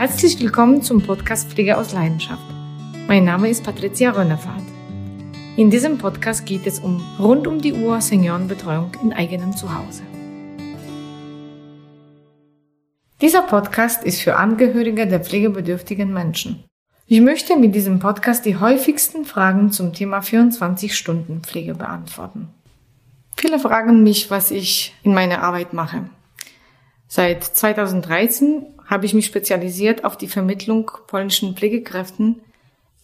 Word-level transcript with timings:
Herzlich 0.00 0.40
willkommen 0.40 0.80
zum 0.80 1.02
Podcast 1.02 1.50
Pflege 1.50 1.76
aus 1.76 1.92
Leidenschaft. 1.92 2.42
Mein 3.06 3.24
Name 3.24 3.50
ist 3.50 3.62
Patricia 3.62 4.12
Rönnefahrt. 4.12 4.62
In 5.58 5.68
diesem 5.68 5.98
Podcast 5.98 6.46
geht 6.46 6.66
es 6.66 6.78
um 6.78 7.02
rund 7.18 7.46
um 7.46 7.60
die 7.60 7.74
Uhr 7.74 8.00
Seniorenbetreuung 8.00 8.92
in 9.02 9.12
eigenem 9.12 9.54
Zuhause. 9.54 10.02
Dieser 13.20 13.42
Podcast 13.42 14.02
ist 14.02 14.22
für 14.22 14.36
Angehörige 14.36 15.06
der 15.06 15.20
pflegebedürftigen 15.20 16.10
Menschen. 16.10 16.64
Ich 17.06 17.20
möchte 17.20 17.58
mit 17.58 17.74
diesem 17.74 17.98
Podcast 17.98 18.46
die 18.46 18.56
häufigsten 18.56 19.26
Fragen 19.26 19.70
zum 19.70 19.92
Thema 19.92 20.20
24-Stunden-Pflege 20.20 21.74
beantworten. 21.74 22.48
Viele 23.36 23.58
fragen 23.58 24.02
mich, 24.02 24.30
was 24.30 24.50
ich 24.50 24.94
in 25.02 25.12
meiner 25.12 25.42
Arbeit 25.42 25.74
mache. 25.74 26.08
Seit 27.12 27.42
2013 27.42 28.66
habe 28.86 29.04
ich 29.04 29.14
mich 29.14 29.26
spezialisiert 29.26 30.04
auf 30.04 30.16
die 30.16 30.28
Vermittlung 30.28 30.92
polnischen 31.08 31.56
Pflegekräften, 31.56 32.40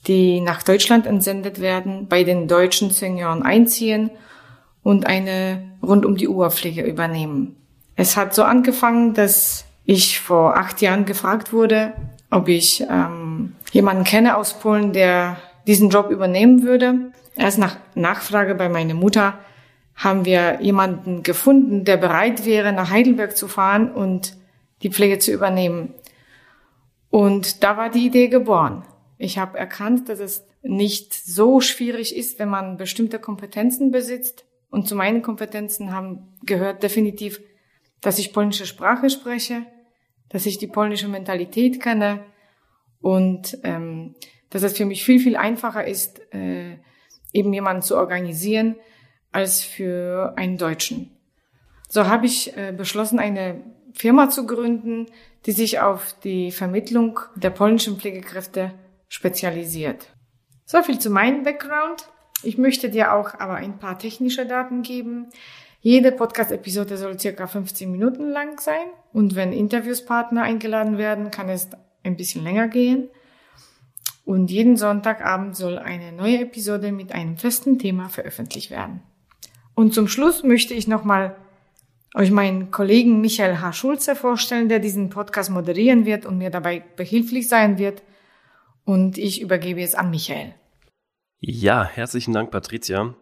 die 0.07 0.41
nach 0.41 0.63
Deutschland 0.63 1.09
entsendet 1.09 1.61
werden, 1.61 2.07
bei 2.07 2.23
den 2.23 2.47
deutschen 2.47 2.91
Senioren 2.91 3.43
einziehen 3.43 4.11
und 4.85 5.09
eine 5.09 5.73
rund 5.83 6.07
um 6.07 6.17
die 6.17 6.29
Uhr 6.29 6.53
Pflege 6.53 6.83
übernehmen. 6.83 7.57
Es 7.97 8.17
hat 8.17 8.33
so 8.33 8.45
angefangen, 8.45 9.13
dass 9.13 9.65
ich 9.85 10.21
vor 10.21 10.57
acht 10.57 10.81
Jahren 10.81 11.05
gefragt 11.05 11.53
wurde, 11.53 11.93
ob 12.31 12.47
ich 12.47 12.85
ähm, 12.89 13.57
jemanden 13.73 14.05
kenne 14.05 14.37
aus 14.37 14.61
Polen, 14.61 14.93
der 14.93 15.37
diesen 15.67 15.91
Job 15.91 16.11
übernehmen 16.13 16.63
würde. 16.63 17.11
Erst 17.35 17.59
nach 17.59 17.77
Nachfrage 17.97 18.55
bei 18.55 18.69
meiner 18.69 18.95
Mutter 18.95 19.41
haben 19.97 20.27
wir 20.27 20.61
jemanden 20.61 21.23
gefunden, 21.23 21.85
der 21.85 21.97
bereit 21.97 22.45
wäre, 22.45 22.73
nach 22.73 22.91
Heidelberg 22.91 23.37
zu 23.37 23.49
fahren 23.49 23.91
und 23.91 24.37
die 24.83 24.91
Pflege 24.91 25.19
zu 25.19 25.33
übernehmen. 25.33 25.95
Und 27.09 27.65
da 27.65 27.79
war 27.79 27.91
die 27.91 28.07
Idee 28.07 28.29
geboren. 28.29 28.85
Ich 29.17 29.39
habe 29.39 29.59
erkannt, 29.59 30.11
dass 30.11 30.21
es 30.21 30.47
nicht 30.63 31.15
so 31.15 31.61
schwierig 31.61 32.15
ist, 32.15 32.39
wenn 32.39 32.51
man 32.51 32.77
bestimmte 32.77 33.19
Kompetenzen 33.19 33.91
besitzt. 33.91 34.45
Und 34.69 34.87
zu 34.87 34.95
meinen 34.95 35.23
Kompetenzen 35.23 35.93
haben 35.93 36.37
gehört 36.45 36.83
definitiv, 36.83 37.41
dass 38.03 38.19
ich 38.19 38.35
polnische 38.35 38.67
Sprache 38.67 39.09
spreche, 39.09 39.63
dass 40.29 40.45
ich 40.45 40.59
die 40.59 40.67
polnische 40.67 41.09
Mentalität 41.09 41.81
kenne 41.81 42.25
und 43.01 43.59
ähm, 43.63 44.15
dass 44.51 44.63
es 44.63 44.77
für 44.77 44.85
mich 44.85 45.05
viel, 45.05 45.21
viel 45.21 45.37
einfacher 45.37 45.87
ist, 45.87 46.21
äh, 46.35 46.77
eben 47.33 47.53
jemanden 47.53 47.83
zu 47.83 47.97
organisieren, 47.97 48.77
als 49.37 49.63
für 49.63 50.33
einen 50.37 50.57
Deutschen. 50.57 51.11
So 51.91 52.07
habe 52.07 52.25
ich 52.25 52.57
äh, 52.57 52.73
beschlossen, 52.75 53.19
eine 53.19 53.63
Firma 53.93 54.31
zu 54.31 54.47
gründen, 54.47 55.09
die 55.45 55.53
sich 55.53 55.79
auf 55.79 56.17
die 56.25 56.51
Vermittlung 56.51 57.21
der 57.35 57.51
polnischen 57.51 57.99
Pflegekräfte 57.99 58.73
spezialisiert. 59.09 60.09
So 60.65 60.83
viel 60.83 60.99
zu 60.99 61.11
meinem 61.11 61.43
Background. 61.43 62.09
Ich 62.45 62.57
möchte 62.57 62.89
dir 62.89 63.13
auch 63.13 63.35
aber 63.35 63.57
ein 63.57 63.79
paar 63.79 63.99
technische 63.99 64.47
Daten 64.47 64.81
geben. 64.81 65.27
Jede 65.83 66.13
Podcast-Episode 66.13 66.97
soll 66.97 67.21
circa 67.21 67.47
15 67.47 67.91
Minuten 67.91 68.31
lang 68.31 68.59
sein 68.59 68.87
und 69.13 69.35
wenn 69.35 69.53
Interviewspartner 69.53 70.45
eingeladen 70.45 70.97
werden, 70.97 71.31
kann 71.31 71.51
es 71.51 71.69
ein 72.03 72.17
bisschen 72.17 72.43
länger 72.43 72.69
gehen. 72.69 73.11
Und 74.25 74.51
jeden 74.51 74.79
Sonntagabend 74.79 75.57
soll 75.57 75.79
eine 75.79 76.11
neue 76.13 76.41
Episode 76.41 76.91
mit 76.91 77.13
einem 77.13 77.37
festen 77.37 77.79
Thema 77.79 78.09
veröffentlicht 78.09 78.71
werden. 78.71 79.03
Und 79.77 79.93
zum 79.93 80.09
Schluss 80.09 80.43
möchte 80.43 80.73
ich 80.73 80.89
nochmal 80.89 81.37
euch 82.15 82.31
meinen 82.31 82.71
Kollegen 82.71 83.21
Michael 83.21 83.61
H. 83.61 83.75
Schulze 83.75 84.17
vorstellen, 84.17 84.71
der 84.71 84.79
diesen 84.79 85.11
Podcast 85.11 85.51
moderieren 85.51 86.07
wird 86.07 86.25
und 86.25 86.39
mir 86.39 86.49
dabei 86.49 86.83
behilflich 86.97 87.47
sein 87.47 87.77
wird. 87.77 88.03
Und 88.85 89.19
ich 89.19 89.43
übergebe 89.43 89.83
es 89.83 89.95
an 89.95 90.11
Michael. 90.11 90.55
Ja, 91.41 91.85
herzlichen 91.85 92.33
Dank, 92.33 92.51
Patricia. 92.51 93.15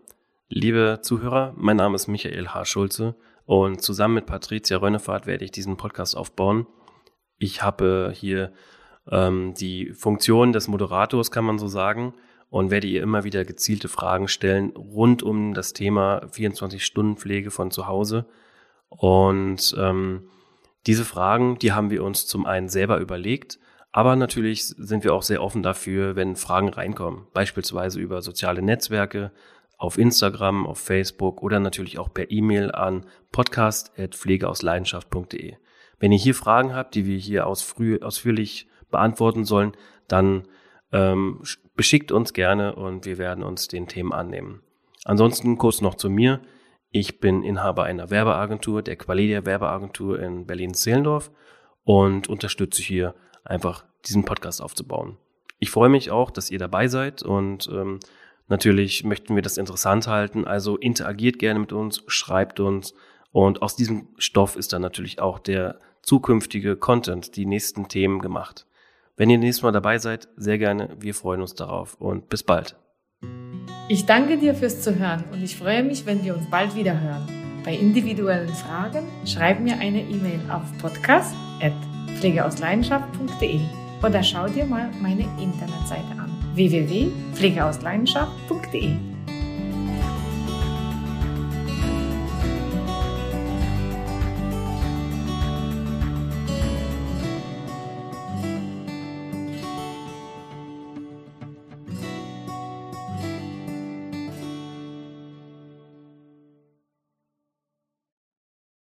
Liebe 0.48 1.00
Zuhörer, 1.02 1.54
mein 1.56 1.76
Name 1.76 1.96
ist 1.96 2.06
Michael 2.06 2.46
H. 2.46 2.66
Schulze 2.66 3.16
und 3.46 3.82
zusammen 3.82 4.14
mit 4.14 4.26
Patricia 4.26 4.76
Rönnefahrt 4.76 5.26
werde 5.26 5.44
ich 5.44 5.50
diesen 5.50 5.76
Podcast 5.76 6.16
aufbauen. 6.16 6.68
Ich 7.36 7.62
habe 7.62 8.12
hier 8.14 8.52
ähm, 9.10 9.54
die 9.54 9.92
Funktion 9.92 10.52
des 10.52 10.68
Moderators, 10.68 11.32
kann 11.32 11.44
man 11.44 11.58
so 11.58 11.66
sagen, 11.66 12.14
und 12.54 12.70
werde 12.70 12.86
ihr 12.86 13.02
immer 13.02 13.24
wieder 13.24 13.44
gezielte 13.44 13.88
Fragen 13.88 14.28
stellen 14.28 14.70
rund 14.76 15.24
um 15.24 15.54
das 15.54 15.72
Thema 15.72 16.26
24-Stunden-Pflege 16.26 17.50
von 17.50 17.72
zu 17.72 17.88
Hause. 17.88 18.26
Und 18.90 19.74
ähm, 19.76 20.28
diese 20.86 21.04
Fragen, 21.04 21.58
die 21.58 21.72
haben 21.72 21.90
wir 21.90 22.04
uns 22.04 22.28
zum 22.28 22.46
einen 22.46 22.68
selber 22.68 23.00
überlegt, 23.00 23.58
aber 23.90 24.14
natürlich 24.14 24.66
sind 24.66 25.02
wir 25.02 25.14
auch 25.14 25.24
sehr 25.24 25.42
offen 25.42 25.64
dafür, 25.64 26.14
wenn 26.14 26.36
Fragen 26.36 26.68
reinkommen, 26.68 27.26
beispielsweise 27.32 27.98
über 27.98 28.22
soziale 28.22 28.62
Netzwerke, 28.62 29.32
auf 29.76 29.98
Instagram, 29.98 30.64
auf 30.64 30.78
Facebook 30.78 31.42
oder 31.42 31.58
natürlich 31.58 31.98
auch 31.98 32.14
per 32.14 32.30
E-Mail 32.30 32.70
an 32.70 33.04
podcast.pflegeausleidenschaft.de. 33.32 35.56
Wenn 35.98 36.12
ihr 36.12 36.18
hier 36.18 36.36
Fragen 36.36 36.72
habt, 36.72 36.94
die 36.94 37.04
wir 37.04 37.18
hier 37.18 37.48
ausführlich 37.48 38.68
beantworten 38.92 39.44
sollen, 39.44 39.72
dann 40.06 40.44
ähm, 40.94 41.40
beschickt 41.74 42.12
uns 42.12 42.32
gerne 42.32 42.76
und 42.76 43.04
wir 43.04 43.18
werden 43.18 43.42
uns 43.42 43.66
den 43.66 43.88
Themen 43.88 44.12
annehmen. 44.12 44.62
Ansonsten 45.04 45.58
kurz 45.58 45.80
noch 45.80 45.96
zu 45.96 46.08
mir. 46.08 46.40
Ich 46.90 47.18
bin 47.18 47.42
Inhaber 47.42 47.82
einer 47.82 48.10
Werbeagentur, 48.10 48.80
der 48.80 48.94
Qualia 48.94 49.44
Werbeagentur 49.44 50.20
in 50.20 50.46
Berlin-Zehlendorf 50.46 51.32
und 51.82 52.28
unterstütze 52.28 52.80
hier 52.80 53.14
einfach 53.44 53.84
diesen 54.06 54.24
Podcast 54.24 54.62
aufzubauen. 54.62 55.18
Ich 55.58 55.70
freue 55.70 55.88
mich 55.88 56.12
auch, 56.12 56.30
dass 56.30 56.50
ihr 56.50 56.60
dabei 56.60 56.86
seid 56.86 57.24
und 57.24 57.68
ähm, 57.72 57.98
natürlich 58.46 59.02
möchten 59.02 59.34
wir 59.34 59.42
das 59.42 59.58
interessant 59.58 60.06
halten. 60.06 60.44
Also 60.44 60.76
interagiert 60.76 61.40
gerne 61.40 61.58
mit 61.58 61.72
uns, 61.72 62.04
schreibt 62.06 62.60
uns 62.60 62.94
und 63.32 63.62
aus 63.62 63.74
diesem 63.74 64.08
Stoff 64.18 64.54
ist 64.54 64.72
dann 64.72 64.82
natürlich 64.82 65.20
auch 65.20 65.40
der 65.40 65.80
zukünftige 66.02 66.76
Content, 66.76 67.34
die 67.34 67.46
nächsten 67.46 67.88
Themen 67.88 68.20
gemacht. 68.20 68.66
Wenn 69.16 69.30
ihr 69.30 69.38
nächstes 69.38 69.62
Mal 69.62 69.70
dabei 69.72 69.96
seid, 69.98 70.28
sehr 70.36 70.58
gerne. 70.58 70.90
Wir 70.98 71.14
freuen 71.14 71.40
uns 71.40 71.54
darauf 71.54 71.94
und 72.00 72.28
bis 72.28 72.42
bald. 72.42 72.76
Ich 73.88 74.04
danke 74.06 74.38
dir 74.38 74.54
fürs 74.54 74.82
Zuhören 74.82 75.24
und 75.30 75.42
ich 75.42 75.56
freue 75.56 75.84
mich, 75.84 76.06
wenn 76.06 76.24
wir 76.24 76.34
uns 76.36 76.50
bald 76.50 76.74
wieder 76.74 77.00
hören. 77.00 77.28
Bei 77.64 77.74
individuellen 77.74 78.48
Fragen 78.48 79.06
schreib 79.24 79.60
mir 79.60 79.78
eine 79.78 80.02
E-Mail 80.02 80.40
auf 80.50 80.64
podcast.pflegeausleidenschaft.de 80.78 83.60
oder 84.02 84.22
schau 84.22 84.46
dir 84.48 84.66
mal 84.66 84.90
meine 85.00 85.22
Internetseite 85.40 86.12
an 86.18 86.30
www.pflegeausleidenschaft.de. 86.54 89.13